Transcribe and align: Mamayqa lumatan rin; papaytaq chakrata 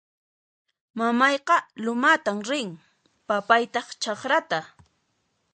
Mamayqa 0.97 1.55
lumatan 1.83 2.37
rin; 2.49 2.69
papaytaq 3.27 3.87
chakrata 4.01 4.59